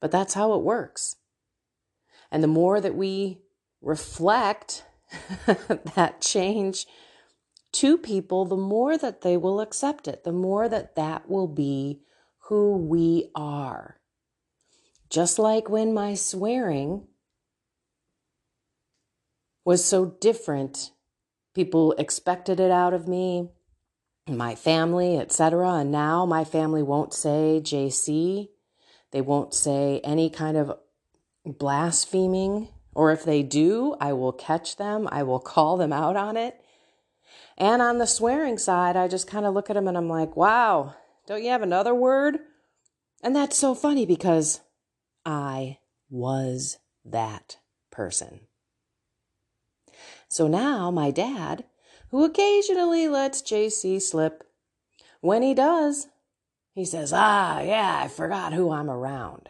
But 0.00 0.10
that's 0.10 0.34
how 0.34 0.54
it 0.54 0.62
works. 0.62 1.16
And 2.32 2.42
the 2.42 2.48
more 2.48 2.80
that 2.80 2.96
we 2.96 3.38
reflect 3.80 4.84
that 5.94 6.20
change 6.20 6.86
to 7.72 7.96
people, 7.96 8.44
the 8.44 8.56
more 8.56 8.98
that 8.98 9.20
they 9.20 9.36
will 9.36 9.60
accept 9.60 10.08
it, 10.08 10.24
the 10.24 10.32
more 10.32 10.68
that 10.68 10.96
that 10.96 11.30
will 11.30 11.48
be 11.48 12.00
who 12.48 12.76
we 12.76 13.30
are. 13.34 13.95
Just 15.08 15.38
like 15.38 15.68
when 15.68 15.94
my 15.94 16.14
swearing 16.14 17.06
was 19.64 19.84
so 19.84 20.16
different, 20.20 20.90
people 21.54 21.92
expected 21.92 22.60
it 22.60 22.70
out 22.70 22.94
of 22.94 23.08
me, 23.08 23.50
my 24.28 24.54
family, 24.54 25.18
etc. 25.18 25.74
And 25.74 25.92
now 25.92 26.26
my 26.26 26.44
family 26.44 26.82
won't 26.82 27.14
say 27.14 27.60
JC. 27.62 28.48
They 29.12 29.20
won't 29.20 29.54
say 29.54 30.00
any 30.02 30.30
kind 30.30 30.56
of 30.56 30.78
blaspheming. 31.44 32.68
Or 32.94 33.12
if 33.12 33.24
they 33.24 33.42
do, 33.42 33.96
I 34.00 34.12
will 34.12 34.32
catch 34.32 34.76
them. 34.76 35.08
I 35.12 35.22
will 35.22 35.40
call 35.54 35.76
them 35.76 35.92
out 35.92 36.16
on 36.16 36.36
it. 36.36 36.60
And 37.58 37.80
on 37.80 37.98
the 37.98 38.06
swearing 38.06 38.58
side, 38.58 38.96
I 38.96 39.08
just 39.08 39.26
kind 39.26 39.46
of 39.46 39.54
look 39.54 39.70
at 39.70 39.74
them 39.74 39.88
and 39.88 39.96
I'm 39.96 40.08
like, 40.08 40.36
wow, 40.36 40.94
don't 41.26 41.42
you 41.42 41.50
have 41.50 41.62
another 41.62 41.94
word? 41.94 42.38
And 43.22 43.34
that's 43.34 43.56
so 43.56 43.74
funny 43.74 44.04
because 44.04 44.60
I 45.26 45.78
was 46.08 46.78
that 47.04 47.58
person. 47.90 48.40
So 50.28 50.46
now 50.46 50.90
my 50.90 51.10
dad, 51.10 51.64
who 52.10 52.24
occasionally 52.24 53.08
lets 53.08 53.42
JC 53.42 54.00
slip, 54.00 54.44
when 55.20 55.42
he 55.42 55.52
does, 55.52 56.06
he 56.72 56.84
says, 56.84 57.12
Ah, 57.12 57.60
yeah, 57.60 58.02
I 58.04 58.08
forgot 58.08 58.52
who 58.52 58.70
I'm 58.70 58.88
around. 58.88 59.48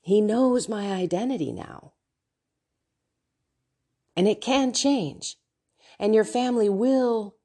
He 0.00 0.20
knows 0.22 0.68
my 0.68 0.92
identity 0.92 1.52
now. 1.52 1.92
And 4.16 4.26
it 4.26 4.40
can 4.40 4.72
change. 4.72 5.36
And 5.98 6.14
your 6.14 6.24
family 6.24 6.68
will 6.68 7.36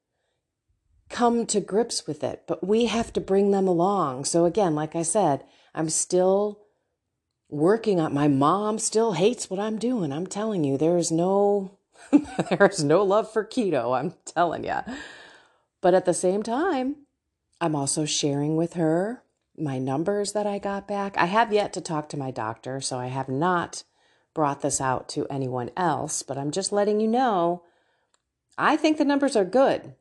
come 1.10 1.46
to 1.46 1.60
grips 1.60 2.06
with 2.06 2.24
it, 2.24 2.44
but 2.46 2.66
we 2.66 2.86
have 2.86 3.12
to 3.12 3.20
bring 3.20 3.50
them 3.50 3.68
along. 3.68 4.24
So, 4.24 4.46
again, 4.46 4.74
like 4.74 4.96
I 4.96 5.02
said, 5.02 5.44
I'm 5.74 5.88
still 5.90 6.63
working 7.54 8.00
on 8.00 8.12
my 8.12 8.26
mom 8.26 8.78
still 8.78 9.12
hates 9.12 9.48
what 9.48 9.60
I'm 9.60 9.78
doing. 9.78 10.12
I'm 10.12 10.26
telling 10.26 10.64
you, 10.64 10.76
there's 10.76 11.12
no 11.12 11.78
there's 12.50 12.82
no 12.82 13.02
love 13.02 13.32
for 13.32 13.44
keto, 13.44 13.96
I'm 13.98 14.14
telling 14.24 14.64
you. 14.64 14.80
But 15.80 15.94
at 15.94 16.04
the 16.04 16.14
same 16.14 16.42
time, 16.42 16.96
I'm 17.60 17.76
also 17.76 18.04
sharing 18.04 18.56
with 18.56 18.74
her 18.74 19.22
my 19.56 19.78
numbers 19.78 20.32
that 20.32 20.46
I 20.46 20.58
got 20.58 20.88
back. 20.88 21.16
I 21.16 21.26
have 21.26 21.52
yet 21.52 21.72
to 21.74 21.80
talk 21.80 22.08
to 22.08 22.16
my 22.16 22.30
doctor, 22.30 22.80
so 22.80 22.98
I 22.98 23.06
have 23.06 23.28
not 23.28 23.84
brought 24.34 24.62
this 24.62 24.80
out 24.80 25.08
to 25.10 25.26
anyone 25.28 25.70
else, 25.76 26.22
but 26.22 26.36
I'm 26.36 26.50
just 26.50 26.72
letting 26.72 27.00
you 27.00 27.06
know 27.06 27.62
I 28.58 28.76
think 28.76 28.98
the 28.98 29.04
numbers 29.04 29.36
are 29.36 29.44
good. 29.44 29.94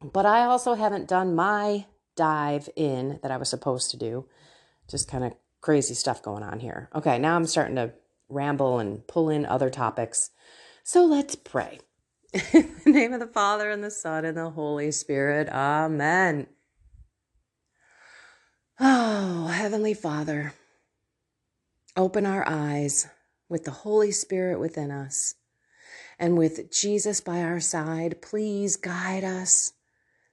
But 0.00 0.26
I 0.26 0.44
also 0.44 0.74
haven't 0.74 1.08
done 1.08 1.34
my 1.34 1.86
dive 2.16 2.68
in 2.76 3.20
that 3.22 3.30
I 3.30 3.36
was 3.36 3.48
supposed 3.48 3.90
to 3.90 3.96
do. 3.96 4.26
Just 4.88 5.08
kind 5.08 5.24
of 5.24 5.34
crazy 5.62 5.94
stuff 5.94 6.22
going 6.22 6.42
on 6.42 6.60
here. 6.60 6.90
Okay, 6.94 7.18
now 7.18 7.36
I'm 7.36 7.46
starting 7.46 7.76
to 7.76 7.94
ramble 8.28 8.78
and 8.78 9.06
pull 9.06 9.30
in 9.30 9.46
other 9.46 9.70
topics. 9.70 10.30
So 10.82 11.06
let's 11.06 11.36
pray. 11.36 11.78
In 12.52 12.74
the 12.84 12.90
name 12.90 13.12
of 13.12 13.20
the 13.20 13.26
Father 13.26 13.70
and 13.70 13.82
the 13.82 13.90
Son 13.90 14.24
and 14.24 14.36
the 14.36 14.50
Holy 14.50 14.90
Spirit. 14.90 15.48
Amen. 15.48 16.46
Oh, 18.80 19.46
Heavenly 19.46 19.94
Father, 19.94 20.54
open 21.96 22.26
our 22.26 22.42
eyes 22.48 23.06
with 23.48 23.64
the 23.64 23.70
Holy 23.70 24.10
Spirit 24.10 24.58
within 24.58 24.90
us 24.90 25.34
and 26.18 26.38
with 26.38 26.72
Jesus 26.72 27.20
by 27.20 27.42
our 27.42 27.60
side. 27.60 28.22
Please 28.22 28.76
guide 28.76 29.24
us. 29.24 29.74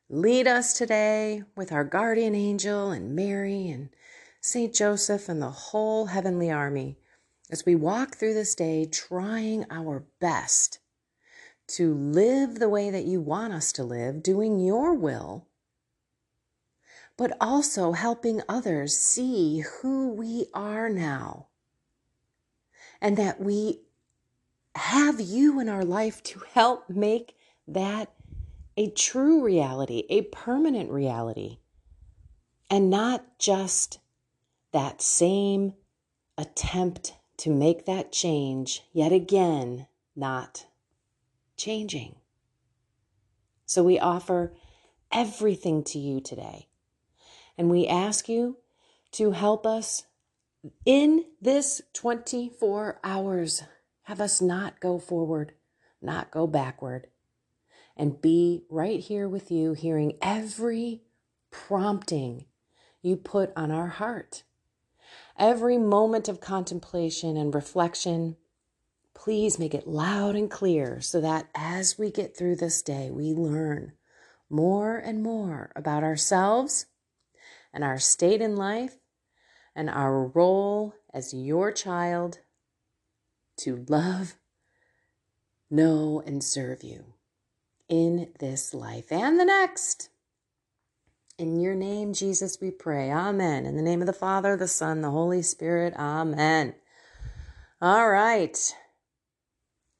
Lead 0.10 0.48
us 0.48 0.74
today 0.74 1.44
with 1.56 1.72
our 1.72 1.84
guardian 1.84 2.34
angel 2.34 2.92
and 2.92 3.14
Mary 3.14 3.68
and 3.68 3.90
St. 4.50 4.74
Joseph, 4.74 5.29
and 5.29 5.39
the 5.39 5.51
whole 5.51 6.08
heavenly 6.08 6.50
army 6.50 6.98
as 7.51 7.68
we 7.68 7.75
walk 7.75 8.15
through 8.15 8.34
this 8.34 8.56
day 8.56 8.84
trying 8.84 9.63
our 9.70 10.06
best 10.20 10.79
to 11.68 11.94
live 11.94 12.58
the 12.58 12.68
way 12.68 12.89
that 12.89 13.06
you 13.06 13.22
want 13.22 13.53
us 13.53 13.72
to 13.74 13.84
live, 13.84 14.24
doing 14.24 14.60
your 14.60 14.96
will, 14.96 15.46
but 17.15 17.38
also 17.39 17.91
helping 17.91 18.41
others 18.50 18.98
see 18.98 19.60
who 19.60 20.10
we 20.10 20.48
are 20.51 20.89
now 20.89 21.46
and 23.00 23.18
that 23.18 23.39
we 23.39 23.82
have 24.74 25.22
you 25.22 25.60
in 25.60 25.70
our 25.70 25.86
life 25.86 26.24
to 26.24 26.41
help 26.56 26.89
make 26.89 27.36
that 27.68 28.12
a 28.75 28.89
true 28.89 29.44
reality, 29.44 30.06
a 30.10 30.24
permanent 30.24 30.89
reality, 30.89 31.60
and 32.68 32.89
not 32.89 33.38
just 33.38 33.99
that 34.72 35.02
same 35.02 35.74
attempt 36.38 37.16
to 37.38 37.50
make 37.50 37.86
that 37.86 38.12
change 38.12 38.84
yet 38.94 39.12
again 39.12 39.88
not 40.16 40.66
changing. 41.56 42.16
So 43.66 43.84
we 43.84 44.00
offer 44.00 44.54
everything 45.12 45.84
to 45.86 46.00
you 46.00 46.20
today. 46.20 46.68
And 47.58 47.70
we 47.70 47.88
ask 47.88 48.30
you 48.30 48.58
to 49.14 49.32
help 49.32 49.66
us 49.66 50.04
in 50.86 51.26
this 51.42 51.82
24 51.94 53.00
hours. 53.04 53.64
Have 54.04 54.22
us 54.22 54.42
not 54.42 54.80
go 54.80 54.98
forward, 54.98 55.54
not 56.02 56.32
go 56.32 56.48
backward, 56.48 57.08
and 57.96 58.22
be 58.22 58.64
right 58.70 59.00
here 59.00 59.28
with 59.28 59.52
you, 59.52 59.74
hearing 59.74 60.18
every 60.22 61.04
prompting 61.52 62.46
you 63.02 63.16
put 63.16 63.52
on 63.56 63.72
our 63.72 63.88
heart 63.88 64.44
every 65.39 65.77
moment 65.77 66.27
of 66.27 66.41
contemplation 66.41 67.38
and 67.38 67.55
reflection, 67.55 68.36
please 69.15 69.58
make 69.58 69.74
it 69.74 69.88
loud 69.88 70.36
and 70.36 70.51
clear 70.51 71.01
so 71.01 71.19
that 71.22 71.48
as 71.55 71.98
we 71.98 72.12
get 72.12 72.38
through 72.38 72.58
this 72.58 72.81
day, 72.81 73.10
we 73.10 73.34
learn 73.34 73.93
more 74.50 74.98
and 74.98 75.24
more 75.24 75.72
about 75.75 76.03
ourselves 76.03 76.86
and 77.74 77.84
our 77.84 78.00
state 78.00 78.41
in 78.41 78.55
life 78.55 78.98
and 79.75 79.89
our 79.89 80.25
role 80.27 80.93
as 81.13 81.34
your 81.34 81.72
child 81.72 82.39
to 83.58 83.86
love, 83.88 84.36
know, 85.69 86.22
and 86.25 86.43
serve 86.43 86.84
you 86.84 87.13
in 87.88 88.29
this 88.39 88.74
life 88.74 89.12
and 89.12 89.39
the 89.39 89.46
next. 89.46 90.10
In 91.39 91.62
your 91.62 91.74
name, 91.74 92.12
Jesus, 92.12 92.58
we 92.60 92.69
pray. 92.69 93.10
Amen. 93.10 93.65
In 93.65 93.77
the 93.77 93.81
name 93.81 94.01
of 94.01 94.08
the 94.08 94.12
Father, 94.12 94.58
the 94.58 94.67
Son, 94.67 95.00
the 95.00 95.10
Holy 95.10 95.41
Spirit. 95.41 95.93
Amen. 95.96 96.75
All 97.81 98.10
right. 98.10 98.75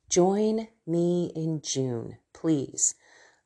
Join 0.10 0.68
me 0.86 1.32
in 1.38 1.62
June, 1.62 2.18
please. 2.34 2.96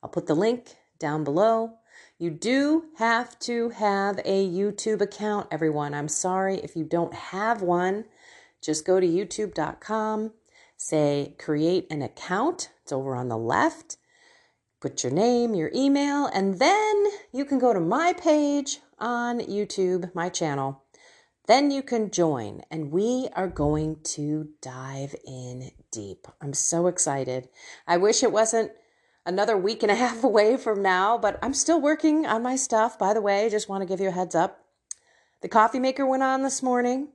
I'll 0.01 0.09
put 0.09 0.25
the 0.25 0.33
link 0.33 0.75
down 0.97 1.23
below. 1.23 1.73
You 2.17 2.31
do 2.31 2.85
have 2.97 3.38
to 3.41 3.69
have 3.69 4.19
a 4.25 4.50
YouTube 4.50 5.01
account, 5.01 5.50
everyone. 5.51 5.93
I'm 5.93 6.07
sorry 6.07 6.55
if 6.63 6.75
you 6.75 6.85
don't 6.85 7.13
have 7.13 7.62
one. 7.62 8.05
Just 8.59 8.88
go 8.88 9.00
to 9.00 9.05
youtube.com, 9.05 10.31
say 10.75 11.35
create 11.38 11.85
an 11.91 12.01
account. 12.01 12.69
It's 12.81 12.91
over 12.91 13.15
on 13.15 13.27
the 13.27 13.38
left. 13.38 13.97
Put 14.84 15.02
your 15.02 15.13
name, 15.13 15.56
your 15.56 15.72
email, 15.74 16.25
and 16.25 16.60
then 16.60 17.06
you 17.32 17.46
can 17.46 17.58
go 17.58 17.72
to 17.72 17.80
my 17.80 18.12
page 18.12 18.80
on 19.00 19.40
YouTube, 19.40 20.13
my 20.13 20.28
channel. 20.28 20.84
Then 21.48 21.72
you 21.72 21.82
can 21.82 22.12
join, 22.12 22.63
and 22.70 22.92
we 22.92 23.30
are 23.34 23.48
going 23.48 24.02
to 24.16 24.50
dive 24.62 25.16
in 25.25 25.72
deep. 25.90 26.28
I'm 26.42 26.52
so 26.52 26.88
excited. 26.88 27.48
I 27.88 27.96
wish 27.96 28.24
it 28.24 28.34
wasn't 28.34 28.74
another 29.25 29.56
week 29.56 29.84
and 29.84 29.92
a 29.92 29.96
half 30.04 30.22
away 30.22 30.58
from 30.58 30.82
now, 30.82 31.18
but 31.18 31.40
I'm 31.42 31.54
still 31.54 31.80
working 31.80 32.25
on 32.25 32.44
my 32.44 32.58
stuff. 32.58 33.00
By 33.00 33.13
the 33.13 33.22
way, 33.22 33.50
just 33.50 33.70
want 33.70 33.84
to 33.84 33.88
give 33.88 34.02
you 34.02 34.10
a 34.10 34.12
heads 34.12 34.36
up. 34.36 34.66
The 35.40 35.48
coffee 35.48 35.80
maker 35.80 36.06
went 36.06 36.24
on 36.24 36.42
this 36.42 36.62
morning, 36.62 37.08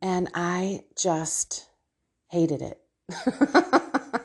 and 0.00 0.30
I 0.34 0.84
just 0.96 1.68
hated 2.28 2.62
it. 2.62 2.80
I 3.12 4.22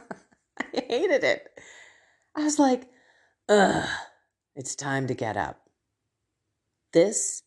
hated 0.87 1.25
it. 1.25 1.49
I 2.35 2.43
was 2.43 2.59
like, 2.59 2.87
ugh, 3.49 3.87
it's 4.55 4.75
time 4.75 5.07
to 5.07 5.13
get 5.13 5.35
up. 5.35 5.69
This 6.93 7.43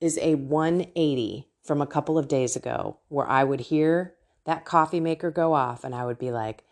is 0.00 0.18
a 0.18 0.34
180 0.34 1.48
from 1.64 1.82
a 1.82 1.86
couple 1.86 2.18
of 2.18 2.28
days 2.28 2.56
ago 2.56 2.98
where 3.08 3.28
I 3.28 3.44
would 3.44 3.60
hear 3.60 4.14
that 4.44 4.64
coffee 4.64 5.00
maker 5.00 5.30
go 5.30 5.52
off 5.52 5.84
and 5.84 5.94
I 5.94 6.04
would 6.04 6.18
be 6.18 6.30
like, 6.30 6.64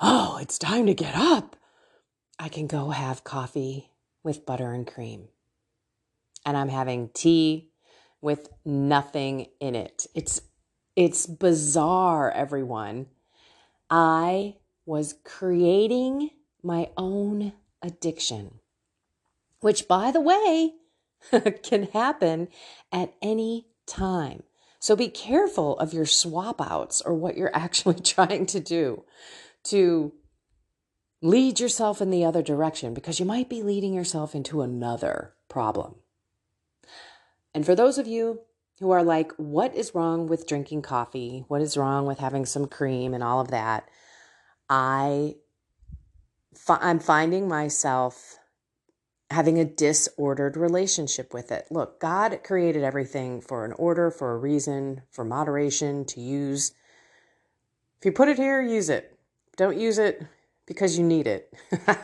oh, 0.00 0.38
it's 0.40 0.58
time 0.58 0.86
to 0.86 0.94
get 0.94 1.14
up. 1.16 1.56
I 2.38 2.48
can 2.48 2.66
go 2.66 2.90
have 2.90 3.24
coffee 3.24 3.90
with 4.22 4.46
butter 4.46 4.72
and 4.72 4.86
cream. 4.86 5.28
And 6.44 6.56
I'm 6.56 6.68
having 6.68 7.10
tea 7.14 7.70
with 8.20 8.48
nothing 8.64 9.46
in 9.60 9.74
it. 9.74 10.06
It's 10.14 10.40
it's 10.96 11.26
bizarre, 11.26 12.30
everyone. 12.30 13.06
I 13.90 14.56
was 14.86 15.14
creating 15.24 16.30
my 16.64 16.90
own 16.96 17.52
addiction, 17.82 18.60
which 19.60 19.86
by 19.86 20.10
the 20.10 20.20
way, 20.20 20.72
can 21.62 21.84
happen 21.84 22.48
at 22.92 23.14
any 23.22 23.66
time. 23.86 24.42
So 24.78 24.94
be 24.94 25.08
careful 25.08 25.78
of 25.78 25.94
your 25.94 26.06
swap 26.06 26.60
outs 26.60 27.00
or 27.00 27.14
what 27.14 27.36
you're 27.36 27.50
actually 27.56 28.00
trying 28.00 28.46
to 28.46 28.60
do 28.60 29.04
to 29.64 30.12
lead 31.22 31.58
yourself 31.58 32.02
in 32.02 32.10
the 32.10 32.24
other 32.24 32.42
direction 32.42 32.92
because 32.92 33.18
you 33.18 33.24
might 33.24 33.48
be 33.48 33.62
leading 33.62 33.94
yourself 33.94 34.34
into 34.34 34.60
another 34.60 35.32
problem. 35.48 35.94
And 37.54 37.64
for 37.64 37.74
those 37.74 37.96
of 37.96 38.06
you 38.06 38.40
who 38.80 38.90
are 38.90 39.02
like, 39.02 39.32
what 39.36 39.74
is 39.74 39.94
wrong 39.94 40.26
with 40.26 40.46
drinking 40.46 40.82
coffee? 40.82 41.44
What 41.48 41.62
is 41.62 41.76
wrong 41.76 42.04
with 42.04 42.18
having 42.18 42.44
some 42.44 42.66
cream 42.66 43.14
and 43.14 43.22
all 43.22 43.40
of 43.40 43.48
that? 43.48 43.88
I 44.68 45.36
I'm 46.68 46.98
finding 46.98 47.48
myself 47.48 48.38
having 49.30 49.58
a 49.58 49.64
disordered 49.64 50.56
relationship 50.56 51.32
with 51.34 51.50
it. 51.50 51.66
Look, 51.70 52.00
God 52.00 52.40
created 52.44 52.84
everything 52.84 53.40
for 53.40 53.64
an 53.64 53.72
order, 53.72 54.10
for 54.10 54.32
a 54.32 54.38
reason, 54.38 55.02
for 55.10 55.24
moderation 55.24 56.04
to 56.06 56.20
use. 56.20 56.72
If 57.98 58.06
you 58.06 58.12
put 58.12 58.28
it 58.28 58.36
here, 58.36 58.62
use 58.62 58.88
it. 58.88 59.18
Don't 59.56 59.78
use 59.78 59.98
it 59.98 60.24
because 60.66 60.98
you 60.98 61.04
need 61.04 61.26
it. 61.26 61.52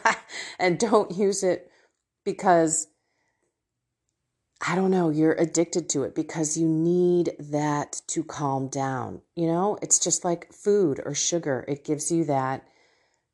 and 0.59 0.79
don't 0.79 1.17
use 1.17 1.43
it 1.43 1.71
because, 2.25 2.89
I 4.67 4.75
don't 4.75 4.91
know, 4.91 5.11
you're 5.11 5.33
addicted 5.33 5.89
to 5.91 6.05
it 6.05 6.15
because 6.15 6.57
you 6.57 6.67
need 6.67 7.33
that 7.39 8.01
to 8.09 8.25
calm 8.25 8.69
down. 8.69 9.21
You 9.37 9.47
know, 9.47 9.79
it's 9.83 9.99
just 9.99 10.25
like 10.25 10.53
food 10.53 11.01
or 11.05 11.15
sugar, 11.15 11.65
it 11.69 11.85
gives 11.85 12.11
you 12.11 12.25
that 12.25 12.67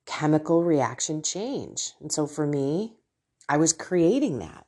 chemical 0.07 0.63
reaction 0.63 1.23
change. 1.23 1.93
And 2.01 2.11
so 2.11 2.27
for 2.27 2.47
me, 2.47 2.95
I 3.49 3.57
was 3.57 3.73
creating 3.73 4.39
that. 4.39 4.67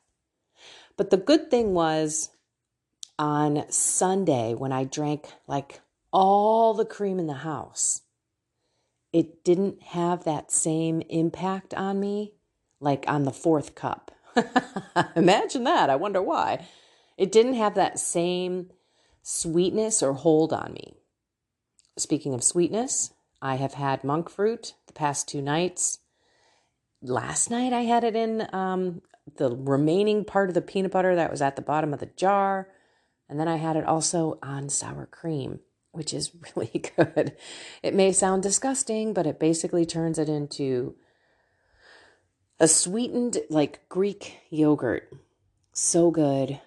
But 0.97 1.09
the 1.09 1.17
good 1.17 1.49
thing 1.49 1.73
was 1.73 2.29
on 3.17 3.65
Sunday 3.69 4.53
when 4.53 4.71
I 4.71 4.83
drank 4.83 5.27
like 5.47 5.81
all 6.11 6.73
the 6.73 6.85
cream 6.85 7.19
in 7.19 7.27
the 7.27 7.33
house, 7.33 8.01
it 9.11 9.43
didn't 9.43 9.81
have 9.81 10.23
that 10.23 10.51
same 10.51 11.01
impact 11.09 11.73
on 11.73 11.99
me 11.99 12.33
like 12.79 13.05
on 13.07 13.23
the 13.23 13.31
fourth 13.31 13.75
cup. 13.75 14.11
Imagine 15.15 15.63
that. 15.63 15.89
I 15.89 15.95
wonder 15.95 16.21
why. 16.21 16.65
It 17.17 17.31
didn't 17.31 17.55
have 17.55 17.75
that 17.75 17.99
same 17.99 18.71
sweetness 19.21 20.01
or 20.01 20.13
hold 20.13 20.53
on 20.53 20.73
me. 20.73 20.93
Speaking 21.97 22.33
of 22.33 22.43
sweetness, 22.43 23.13
I 23.41 23.55
have 23.55 23.73
had 23.73 24.03
monk 24.03 24.29
fruit 24.29 24.73
the 24.89 24.93
past 24.93 25.29
two 25.29 25.41
nights 25.41 25.99
last 27.01 27.49
night 27.49 27.73
I 27.73 27.81
had 27.81 28.03
it 28.03 28.15
in 28.15 28.47
um, 28.53 29.01
the 29.37 29.55
remaining 29.55 30.25
part 30.25 30.49
of 30.49 30.55
the 30.55 30.61
peanut 30.61 30.91
butter 30.91 31.15
that 31.15 31.31
was 31.31 31.41
at 31.41 31.55
the 31.55 31.61
bottom 31.61 31.93
of 31.93 31.99
the 31.99 32.07
jar. 32.07 32.67
And 33.27 33.39
then 33.39 33.47
I 33.47 33.57
had 33.57 33.75
it 33.75 33.85
also 33.85 34.39
on 34.41 34.69
sour 34.69 35.05
cream, 35.05 35.59
which 35.91 36.13
is 36.13 36.31
really 36.55 36.83
good. 36.95 37.35
It 37.83 37.93
may 37.93 38.11
sound 38.11 38.43
disgusting, 38.43 39.13
but 39.13 39.27
it 39.27 39.39
basically 39.39 39.85
turns 39.85 40.17
it 40.17 40.29
into 40.29 40.95
a 42.59 42.67
sweetened, 42.67 43.37
like 43.49 43.87
Greek 43.87 44.39
yogurt. 44.49 45.13
So 45.73 46.11
good. 46.11 46.59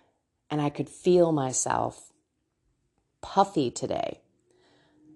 And 0.48 0.60
I 0.60 0.70
could 0.70 0.88
feel 0.88 1.32
myself 1.32 2.12
puffy 3.20 3.70
today. 3.70 4.21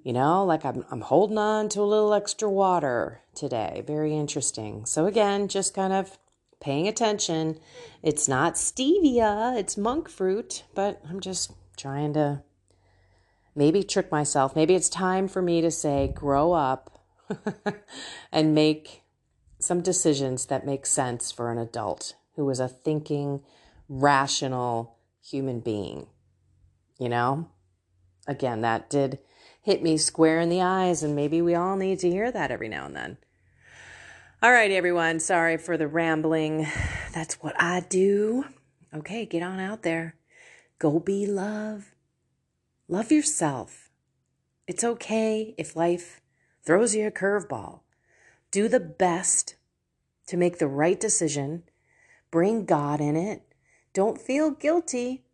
You 0.06 0.12
know, 0.12 0.44
like 0.44 0.64
I'm, 0.64 0.84
I'm 0.92 1.00
holding 1.00 1.36
on 1.36 1.68
to 1.70 1.80
a 1.80 1.82
little 1.82 2.14
extra 2.14 2.48
water 2.48 3.22
today. 3.34 3.82
Very 3.84 4.16
interesting. 4.16 4.86
So, 4.86 5.06
again, 5.06 5.48
just 5.48 5.74
kind 5.74 5.92
of 5.92 6.16
paying 6.60 6.86
attention. 6.86 7.58
It's 8.04 8.28
not 8.28 8.54
stevia, 8.54 9.58
it's 9.58 9.76
monk 9.76 10.08
fruit, 10.08 10.62
but 10.76 11.02
I'm 11.08 11.18
just 11.18 11.50
trying 11.76 12.12
to 12.12 12.44
maybe 13.56 13.82
trick 13.82 14.12
myself. 14.12 14.54
Maybe 14.54 14.76
it's 14.76 14.88
time 14.88 15.26
for 15.26 15.42
me 15.42 15.60
to 15.60 15.72
say, 15.72 16.12
grow 16.14 16.52
up 16.52 17.04
and 18.30 18.54
make 18.54 19.02
some 19.58 19.80
decisions 19.80 20.46
that 20.46 20.64
make 20.64 20.86
sense 20.86 21.32
for 21.32 21.50
an 21.50 21.58
adult 21.58 22.14
who 22.36 22.48
is 22.48 22.60
a 22.60 22.68
thinking, 22.68 23.42
rational 23.88 24.98
human 25.20 25.58
being. 25.58 26.06
You 26.96 27.08
know? 27.08 27.48
Again, 28.28 28.60
that 28.60 28.88
did 28.88 29.18
hit 29.66 29.82
me 29.82 29.96
square 29.96 30.38
in 30.38 30.48
the 30.48 30.62
eyes, 30.62 31.02
and 31.02 31.16
maybe 31.16 31.42
we 31.42 31.52
all 31.52 31.74
need 31.74 31.98
to 31.98 32.08
hear 32.08 32.30
that 32.30 32.52
every 32.52 32.68
now 32.68 32.86
and 32.86 32.94
then. 32.94 33.16
All 34.40 34.52
right, 34.52 34.70
everyone, 34.70 35.18
sorry 35.18 35.56
for 35.56 35.76
the 35.76 35.88
rambling. 35.88 36.68
That's 37.12 37.42
what 37.42 37.60
I 37.60 37.80
do. 37.80 38.44
Okay, 38.94 39.26
get 39.26 39.42
on 39.42 39.58
out 39.58 39.82
there. 39.82 40.14
Go 40.78 41.00
be 41.00 41.26
love. 41.26 41.96
Love 42.86 43.10
yourself. 43.10 43.90
It's 44.68 44.84
okay 44.84 45.52
if 45.58 45.74
life 45.74 46.20
throws 46.64 46.94
you 46.94 47.08
a 47.08 47.10
curveball. 47.10 47.80
Do 48.52 48.68
the 48.68 48.78
best 48.78 49.56
to 50.28 50.36
make 50.36 50.58
the 50.58 50.68
right 50.68 51.00
decision. 51.00 51.64
Bring 52.30 52.66
God 52.66 53.00
in 53.00 53.16
it. 53.16 53.42
Don't 53.92 54.20
feel 54.20 54.52
guilty 54.52 55.24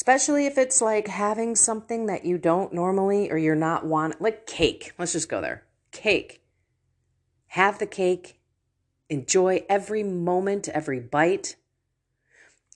especially 0.00 0.46
if 0.46 0.56
it's 0.56 0.80
like 0.80 1.08
having 1.08 1.54
something 1.54 2.06
that 2.06 2.24
you 2.24 2.38
don't 2.38 2.72
normally 2.72 3.30
or 3.30 3.36
you're 3.36 3.54
not 3.54 3.84
want 3.84 4.18
like 4.18 4.46
cake. 4.46 4.94
Let's 4.98 5.12
just 5.12 5.28
go 5.28 5.42
there. 5.42 5.66
Cake. 5.92 6.42
Have 7.48 7.78
the 7.78 7.86
cake. 7.86 8.40
Enjoy 9.10 9.62
every 9.68 10.02
moment, 10.02 10.68
every 10.68 11.00
bite, 11.00 11.56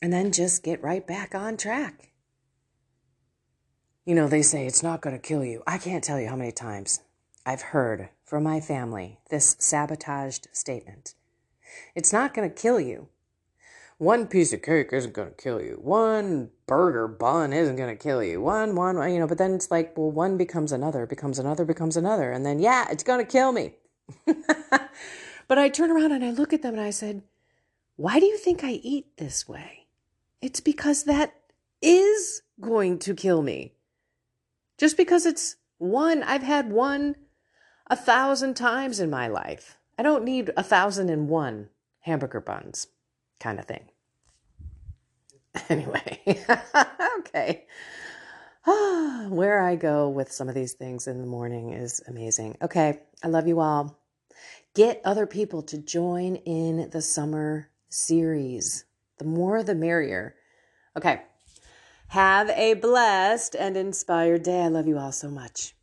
and 0.03 0.13
then 0.13 0.33
just 0.33 0.63
get 0.63 0.83
right 0.83 1.07
back 1.07 1.35
on 1.35 1.57
track. 1.57 2.11
You 4.05 4.15
know, 4.15 4.29
they 4.29 4.43
say 4.43 4.67
it's 4.67 4.83
not 4.83 5.01
going 5.01 5.17
to 5.17 5.29
kill 5.29 5.43
you. 5.43 5.63
I 5.67 5.79
can't 5.79 6.05
tell 6.05 6.21
you 6.21 6.29
how 6.29 6.37
many 6.37 6.53
times 6.53 7.01
I've 7.47 7.63
heard 7.63 8.11
from 8.23 8.43
my 8.43 8.61
family 8.61 9.21
this 9.31 9.57
sabotaged 9.59 10.49
statement. 10.53 11.15
It's 11.95 12.13
not 12.13 12.35
going 12.35 12.51
to 12.51 12.55
kill 12.55 12.79
you 12.79 13.09
one 13.99 14.27
piece 14.27 14.53
of 14.53 14.63
cake 14.63 14.89
isn't 14.93 15.15
going 15.15 15.29
to 15.29 15.35
kill 15.43 15.61
you. 15.61 15.79
One 15.81 16.51
burger 16.67 17.07
bun 17.07 17.53
isn't 17.53 17.77
going 17.77 17.97
to 17.97 18.03
kill 18.03 18.23
you. 18.23 18.41
One, 18.41 18.75
one, 18.75 18.97
you 19.13 19.21
know, 19.21 19.27
but 19.27 19.39
then 19.39 19.55
it's 19.55 19.71
like, 19.71 19.97
well, 19.97 20.11
one 20.11 20.37
becomes 20.37 20.73
another, 20.73 21.07
becomes 21.07 21.39
another, 21.39 21.65
becomes 21.65 21.97
another. 21.97 22.33
And 22.33 22.45
then, 22.45 22.59
yeah, 22.59 22.87
it's 22.91 23.05
going 23.05 23.25
to 23.25 23.31
kill 23.31 23.53
me. 23.53 23.75
but 24.27 25.59
I 25.59 25.69
turn 25.69 25.91
around 25.91 26.13
and 26.13 26.25
I 26.25 26.31
look 26.31 26.53
at 26.53 26.63
them 26.63 26.75
and 26.75 26.83
I 26.83 26.91
said, 26.91 27.23
why 27.97 28.19
do 28.19 28.27
you 28.27 28.37
think 28.37 28.65
I 28.65 28.73
eat 28.73 29.17
this 29.17 29.49
way? 29.49 29.87
It's 30.43 30.61
because 30.61 31.05
that 31.05 31.35
is 31.81 32.43
going 32.61 32.99
to 33.01 33.15
kill 33.15 33.43
me. 33.43 33.75
Just 34.77 34.97
because 34.97 35.25
it's 35.25 35.57
One, 35.79 36.23
I've 36.25 36.43
had 36.43 36.73
one 36.73 37.15
a 37.89 37.97
thousand 37.97 38.55
times 38.55 38.99
in 38.99 39.09
my 39.11 39.29
life. 39.29 39.79
I 39.97 40.03
don't 40.03 40.25
need 40.25 40.51
a 40.57 40.63
thousand 40.63 41.11
and 41.11 41.29
one 41.29 41.69
hamburger 42.01 42.41
buns 42.41 42.89
kind 43.45 43.59
of 43.59 43.67
thing. 43.67 43.85
Anyway, 45.71 46.19
okay. 47.21 47.65
Where 49.29 49.61
I 49.61 49.77
go 49.77 50.09
with 50.09 50.33
some 50.33 50.49
of 50.49 50.55
these 50.55 50.73
things 50.73 51.07
in 51.07 51.21
the 51.21 51.27
morning 51.27 51.71
is 51.71 52.03
amazing. 52.09 52.57
Okay, 52.61 53.03
I 53.23 53.29
love 53.29 53.47
you 53.47 53.61
all. 53.61 53.97
Get 54.75 55.01
other 55.05 55.27
people 55.27 55.63
to 55.63 55.79
join 55.79 56.37
in 56.37 56.91
the 56.91 57.01
summer 57.01 57.71
series. 57.89 58.85
The 59.19 59.27
more, 59.27 59.63
the 59.63 59.77
merrier. 59.77 60.35
Okay. 60.97 61.23
Have 62.09 62.51
a 62.51 62.75
blessed 62.75 63.55
and 63.55 63.77
inspired 63.77 64.43
day. 64.43 64.63
I 64.63 64.69
love 64.69 64.89
you 64.89 64.99
all 64.99 65.13
so 65.13 65.31
much. 65.31 65.75